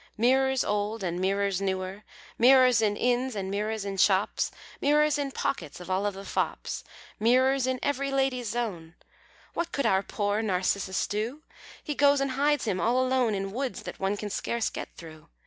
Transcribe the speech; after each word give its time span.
Mirrors 0.17 0.63
old 0.63 1.03
and 1.03 1.21
mirrors 1.21 1.61
newer; 1.61 2.03
Mirrors 2.39 2.81
in 2.81 2.97
inns 2.97 3.35
and 3.35 3.51
mirrors 3.51 3.85
in 3.85 3.97
shops; 3.97 4.49
Mirrors 4.81 5.19
in 5.19 5.29
pockets 5.29 5.79
of 5.79 5.91
all 5.91 6.09
the 6.11 6.25
fops; 6.25 6.83
Mirrors 7.19 7.67
in 7.67 7.79
every 7.83 8.09
lady's 8.09 8.47
zone. 8.49 8.95
What 9.53 9.71
could 9.71 9.85
our 9.85 10.01
poor 10.01 10.41
Narcissus 10.41 11.05
do? 11.05 11.43
He 11.83 11.93
goes 11.93 12.19
and 12.19 12.31
hides 12.31 12.65
him 12.65 12.81
all 12.81 12.99
alone 12.99 13.35
In 13.35 13.51
woods 13.51 13.83
that 13.83 13.99
one 13.99 14.17
can 14.17 14.31
scarce 14.31 14.71
get 14.71 14.89
through. 14.97 15.29